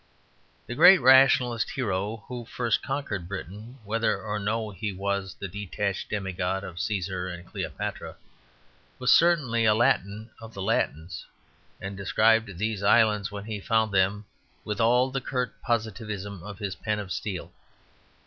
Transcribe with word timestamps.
The 0.65 0.73
great 0.73 0.99
rationalist 0.99 1.69
hero 1.69 2.23
who 2.27 2.45
first 2.45 2.81
conquered 2.81 3.27
Britain, 3.27 3.77
whether 3.83 4.19
or 4.19 4.39
no 4.39 4.71
he 4.71 4.91
was 4.91 5.35
the 5.35 5.47
detached 5.47 6.09
demigod 6.09 6.63
of 6.63 6.77
"Cæsar 6.77 7.31
and 7.31 7.45
Cleopatra," 7.45 8.15
was 8.97 9.11
certainly 9.13 9.65
a 9.65 9.75
Latin 9.75 10.31
of 10.41 10.55
the 10.55 10.61
Latins, 10.63 11.27
and 11.79 11.95
described 11.95 12.57
these 12.57 12.81
islands 12.81 13.31
when 13.31 13.45
he 13.45 13.59
found 13.59 13.91
them 13.93 14.25
with 14.65 14.81
all 14.81 15.11
the 15.11 15.21
curt 15.21 15.53
positivism 15.61 16.41
of 16.41 16.57
his 16.57 16.73
pen 16.73 16.97
of 16.97 17.11
steel. 17.11 17.53